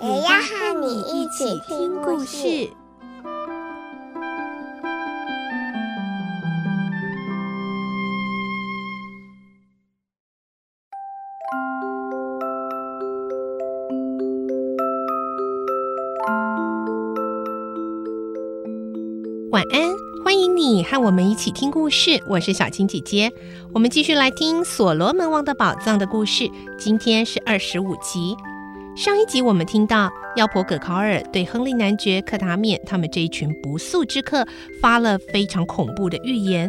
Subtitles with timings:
[0.00, 2.70] 也要和你一起听故事。
[19.50, 19.90] 晚安，
[20.24, 22.22] 欢迎你和我们一起听故事。
[22.28, 23.32] 我是小青姐姐，
[23.74, 26.48] 我们继续来听《所罗门王的宝藏》的故事。
[26.78, 28.36] 今天是二十五集。
[28.98, 34.44] 上一集我们听到，妖婆葛考尔对亨利男爵、克达冕他们这一群不速之客
[34.82, 36.68] 发了非常恐怖的预言，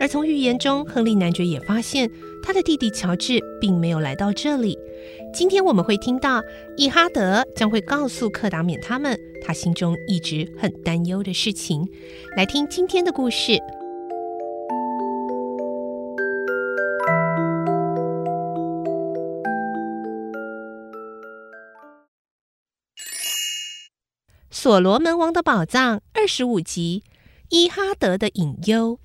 [0.00, 2.10] 而从预言中，亨利男爵也发现
[2.42, 4.78] 他的弟弟乔治并没有来到这里。
[5.34, 6.42] 今天我们会听到
[6.78, 11.86] 伊哈德将会告诉克达冕他们，他心中一直很担忧的事情。
[12.38, 13.52] 来听今天的故事，
[24.66, 27.04] 《所罗门王的宝藏》二十五集，
[27.50, 28.98] 伊哈德的隐忧。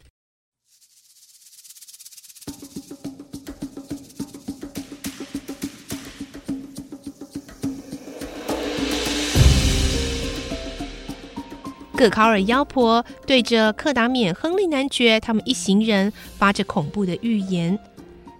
[11.95, 17.77] 葛考尔妖婆对着克达冕、亨利男爵他们一行人发着恐怖的预言。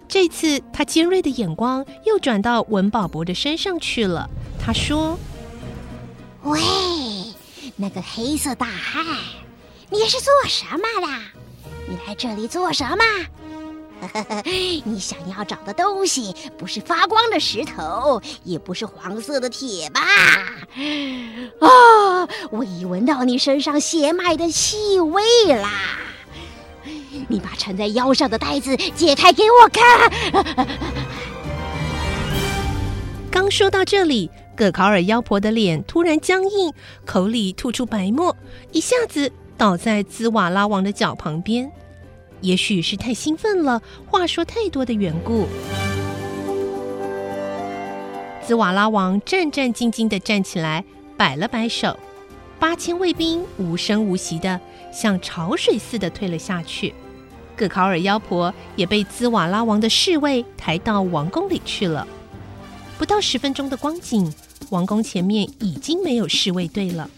[0.08, 4.28] 这次，他尖锐的眼光又转到文保博的身上去了。
[4.58, 5.16] 他说
[6.42, 6.58] ：“喂，
[7.76, 9.04] 那个黑色大汉，
[9.90, 11.08] 你是做什么的？
[11.88, 12.98] 你来这里做什么？”
[14.84, 20.00] 你想要找的东西不是发光的石头，也不是黄色的铁吧？
[21.60, 25.70] 啊、我已闻到你身上血脉的气味啦！
[27.28, 30.10] 你把缠在腰上的带子解开给我看。
[33.30, 34.28] 刚说到这里，
[34.62, 36.72] 葛考尔妖婆的脸突然僵硬，
[37.04, 38.36] 口里吐出白沫，
[38.70, 41.68] 一下子倒在兹瓦拉王的脚旁边。
[42.42, 45.48] 也许是太兴奋了，话说太多的缘故。
[48.46, 50.84] 兹瓦拉王战战兢兢地站起来，
[51.16, 51.98] 摆了摆手，
[52.60, 54.60] 八千卫兵无声无息地
[54.92, 56.94] 像潮水似的退了下去。
[57.56, 62.06] 葛考尔妖婆也被兹瓦拉王的侍卫抬到王宫里去了。
[62.96, 64.32] 不到十分钟的光景，
[64.70, 67.08] 王宫前面已经没有侍卫队了。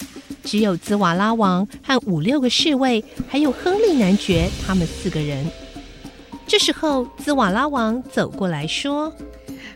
[0.42, 5.50] 只有兹瓦拉王和五六个侍卫，还有亨利男爵，他们四个人。
[6.46, 9.10] 这时候，兹瓦拉王走过来说：“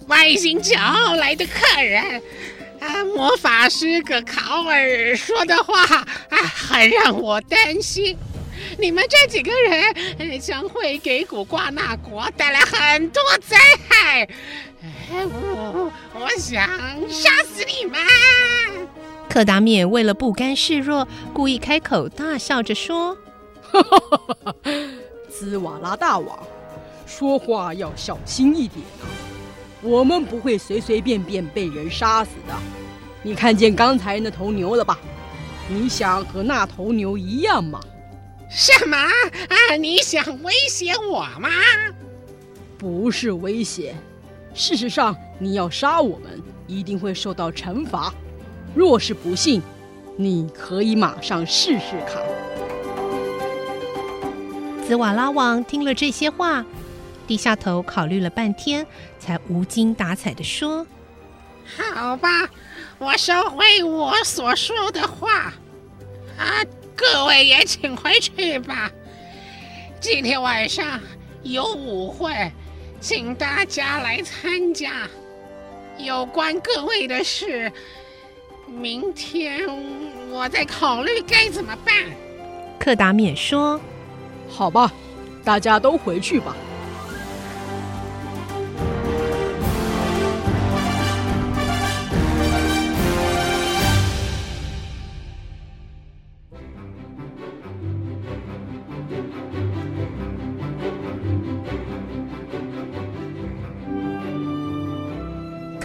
[0.09, 2.23] 外星桥来的客人，
[2.81, 8.15] 啊，魔法师葛考尔说的话啊，很让我担心。
[8.79, 13.57] 你们这几个人将会给古瓜纳国带来很多灾
[13.89, 14.29] 害。
[15.11, 16.69] 我 我想
[17.09, 17.99] 杀死你们。”
[19.29, 23.17] 克达冕为了不甘示弱，故意开口大笑着说
[23.61, 24.55] ：“哈哈哈哈哈！
[25.31, 26.39] 兹瓦拉大王，
[27.07, 29.05] 说话要小心一点啊！
[29.83, 32.55] 我们不会随随便便被人杀死的。
[33.23, 34.99] 你看见刚才那头牛了吧？
[35.69, 37.79] 你想和那头牛一样吗？
[38.51, 39.77] 什么啊？
[39.79, 41.51] 你想威胁我吗？
[42.79, 43.95] 不是威胁。
[44.59, 48.13] 事实上，你要杀我们，一定会受到惩罚。”
[48.75, 49.63] 若是不信，
[50.17, 52.23] 你可以马上试试看。
[54.85, 56.65] 紫瓦拉王听了这些话，
[57.27, 58.85] 低下头考虑了半天，
[59.19, 60.87] 才无精打采的说
[61.95, 62.29] ：“好吧，
[62.99, 65.55] 我收回我所说的话。
[66.37, 66.65] 啊，
[66.97, 68.91] 各位也请回去吧。
[70.01, 71.01] 今天晚上
[71.43, 72.53] 有舞会，
[73.01, 75.09] 请大家来参加。
[75.99, 77.73] 有关各位的事。”
[78.69, 79.67] 明天
[80.31, 81.95] 我再考虑该怎么办。
[82.79, 83.81] 克达免说
[84.47, 84.93] ：“好吧，
[85.43, 86.55] 大家都回去吧。”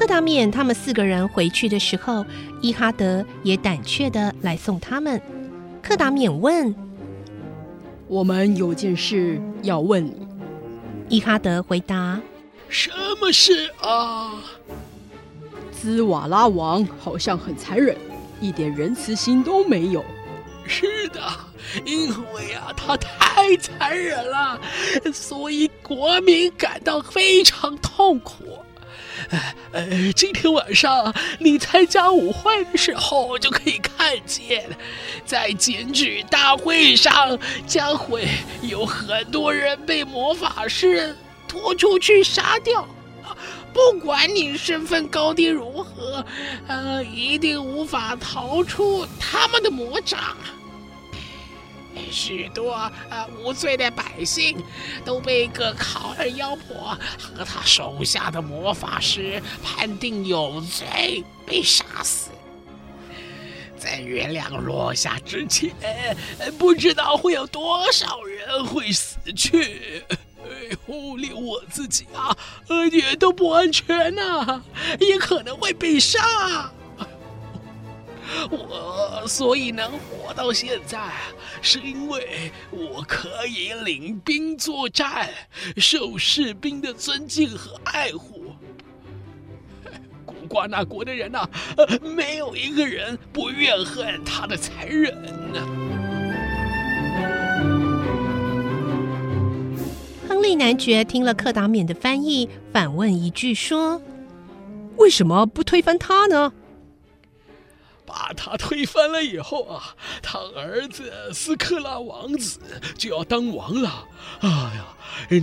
[0.03, 2.25] 克达免他们四个人回去的时候，
[2.59, 5.21] 伊哈德也胆怯的来送他们。
[5.81, 6.75] 克达免问
[8.09, 10.27] ：“我们有件事要问你。”
[11.07, 12.19] 伊哈德回答
[12.67, 12.91] ：“什
[13.21, 14.43] 么事啊？”
[15.71, 17.95] 兹瓦拉王好像很残忍，
[18.41, 20.03] 一点仁慈心都没有。
[20.67, 21.21] 是的，
[21.85, 24.59] 因为啊，他太残忍了，
[25.13, 28.43] 所以国民感到非常痛苦。
[29.71, 34.69] 呃，今天晚上你参加舞会的时候，就可以看见，
[35.25, 38.27] 在检举大会上，将会
[38.61, 41.15] 有很多人被魔法师
[41.47, 42.87] 拖出去杀掉。
[43.73, 46.23] 不管你身份高低如何，
[46.67, 50.19] 呃，一定无法逃出他们的魔掌。
[52.11, 52.73] 许多、
[53.09, 54.57] 呃、无罪的百姓
[55.03, 62.29] 都被个考尔妖婆和他手下的魔法师判定有罪，被杀死。
[63.77, 65.71] 在月亮落下之前，
[66.57, 70.03] 不知道会有多少人会死去。
[70.45, 72.35] 哎呦，连我自己啊，
[72.91, 74.63] 也都不安全呐、
[74.99, 76.71] 也可能会被杀。
[78.49, 81.11] 我所以能活到现在，
[81.61, 85.29] 是因为我可以领兵作战，
[85.77, 88.53] 受士兵的尊敬和爱护。
[90.25, 91.49] 古瓜纳国的人呐、啊，
[92.15, 95.13] 没有一个人不怨恨他的残忍
[95.53, 95.67] 呢。
[100.27, 104.01] 亨利男爵听了克达缅的翻译，反问一句说
[104.97, 106.51] ：“为什么不推翻他呢？”
[108.05, 112.59] 把他推翻了以后啊，他儿子斯克拉王子
[112.97, 114.07] 就要当王了。
[114.41, 114.85] 哎呀，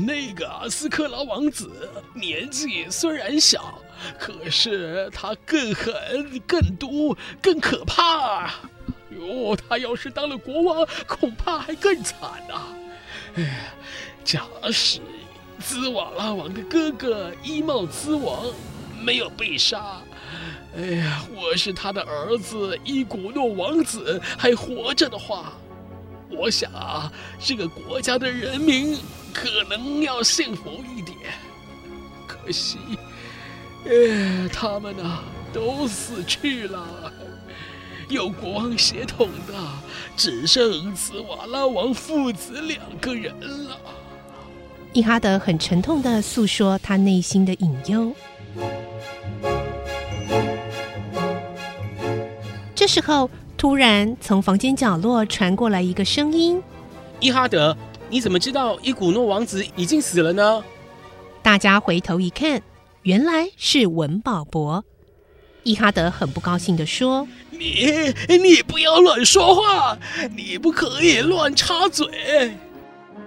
[0.07, 3.81] 那个斯克拉王子年纪虽然小，
[4.19, 8.51] 可是他更狠、更毒、更可怕。
[9.11, 12.69] 哟，他要是当了国王，恐怕还更惨呐、啊。
[13.37, 13.73] 哎，
[14.25, 15.01] 假使
[15.59, 18.47] 兹瓦拉王的哥哥伊茂兹王
[19.01, 20.01] 没有被杀。
[20.77, 25.53] 哎呀，我是他的儿子伊古诺王子，还活着的话，
[26.31, 28.97] 我想啊，这个国家的人民
[29.35, 31.17] 可能要幸福一点。
[32.25, 32.79] 可惜，
[33.85, 35.19] 哎，他们呢、
[35.53, 37.13] 都死去了，
[38.09, 39.55] 有国王血统的
[40.17, 43.35] 只剩茨瓦拉王父子两个人
[43.65, 43.77] 了。
[44.93, 48.15] 伊哈德很沉痛地诉说他内心的隐忧。
[52.81, 53.29] 这时候，
[53.59, 56.63] 突然从房间角落传过来一个声音
[57.21, 57.77] ：“伊哈德，
[58.09, 60.65] 你怎么知道伊古诺王子已经死了呢？”
[61.45, 62.63] 大家回头一看，
[63.03, 64.83] 原来是文保博。
[65.63, 69.99] 伊哈德很不高兴地说：“你你不要乱说话，
[70.35, 72.57] 你不可以乱插嘴。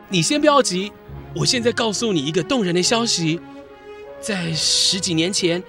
[0.09, 0.91] 你先不要急，
[1.35, 3.39] 我现在告诉你一个动人的消息：
[4.19, 5.61] 在十几年前，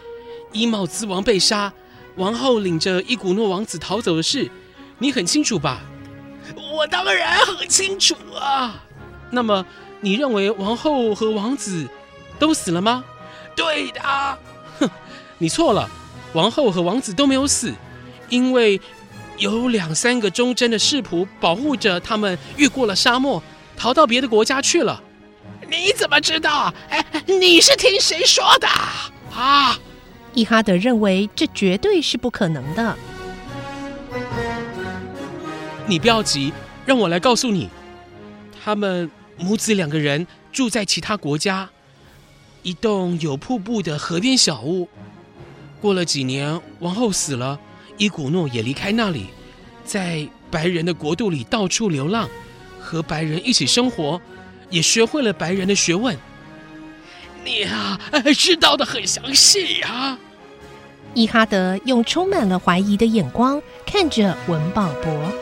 [0.53, 1.71] 伊茂兹王被杀。”
[2.17, 4.51] 王后领着伊古诺王子逃走的事，
[4.99, 5.81] 你很清楚吧？
[6.73, 8.85] 我当然很清楚啊。
[9.31, 9.67] 那么，
[10.01, 11.89] 你认为王后和王子
[12.39, 13.05] 都死了吗？
[13.57, 14.01] 对的。
[14.79, 14.89] 哼，
[15.39, 15.89] 你错了，
[16.33, 17.73] 王后和王子都没有死，
[18.29, 18.81] 因为
[19.39, 23.43] 有两三个忠贞的侍仆保护着他们，越过了沙漠，
[23.77, 25.03] 逃到别的国家去了。
[25.69, 26.73] 你怎么知道？
[26.91, 28.69] 哎，你是听谁说的？
[29.35, 29.77] 啊？
[30.35, 32.97] 伊哈德认为这绝对是不可能的。
[35.87, 36.53] 你不要急，
[36.85, 37.69] 让我来告诉你，
[38.63, 41.69] 他们母子两个人住在其他国家，
[42.63, 44.89] 一栋有瀑布的河边小屋。
[45.81, 47.61] 过了几年，王后死了，
[47.99, 49.27] 伊古诺也离开那里，
[49.85, 52.29] 在白人的国度里到处流浪，
[52.81, 54.21] 和白人一起生活，
[54.71, 56.17] 也学会了白人的学问。
[57.45, 57.99] 你啊，
[58.37, 60.19] 知道的很详细呀。
[61.13, 65.33] 伊哈德用充满了怀疑的眼光看着文保博。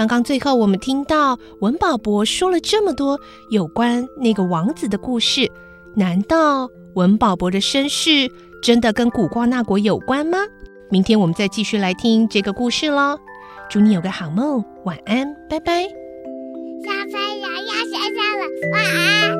[0.00, 5.46] 刚刚最后，我们听到文保博说了这么多有关那个王子的故事，
[5.94, 8.26] 难道文保博的身世
[8.62, 10.38] 真的跟古瓜那国有关吗？
[10.90, 13.18] 明天我们再继续来听这个故事喽！
[13.68, 15.82] 祝你有个好梦，晚安，拜拜。
[15.82, 19.39] 小朋友要睡觉了，晚安。